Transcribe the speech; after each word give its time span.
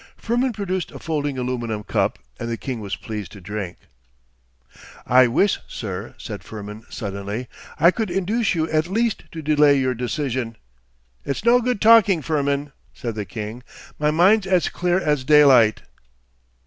Firmin 0.17 0.51
produced 0.51 0.89
a 0.91 0.97
folding 0.97 1.37
aluminium 1.37 1.83
cup, 1.83 2.17
and 2.39 2.49
the 2.49 2.57
king 2.57 2.79
was 2.79 2.95
pleased 2.95 3.31
to 3.33 3.39
drink. 3.39 3.77
'I 5.05 5.27
wish, 5.27 5.59
sir,' 5.67 6.15
said 6.17 6.43
Firmin 6.43 6.83
suddenly, 6.89 7.47
'I 7.79 7.91
could 7.91 8.09
induce 8.09 8.55
you 8.55 8.67
at 8.71 8.87
least 8.87 9.25
to 9.31 9.43
delay 9.43 9.77
your 9.77 9.93
decision——' 9.93 10.55
'It's 11.23 11.45
no 11.45 11.61
good 11.61 11.79
talking, 11.79 12.23
Firmin,' 12.23 12.71
said 12.95 13.13
the 13.13 13.25
king. 13.25 13.61
'My 13.99 14.09
mind's 14.09 14.47
as 14.47 14.69
clear 14.69 14.99
as 14.99 15.23
daylight. 15.23 15.83